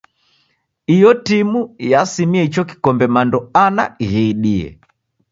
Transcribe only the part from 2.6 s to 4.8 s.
kikombe mando ana ghiidie.